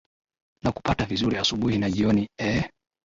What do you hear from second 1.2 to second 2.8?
asubuhi na jioni ee